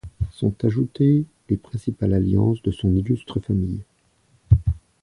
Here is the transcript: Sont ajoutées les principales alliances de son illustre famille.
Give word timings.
Sont 0.31 0.55
ajoutées 0.65 1.25
les 1.47 1.57
principales 1.57 2.15
alliances 2.15 2.63
de 2.63 2.71
son 2.71 2.95
illustre 2.95 3.39
famille. 3.39 3.83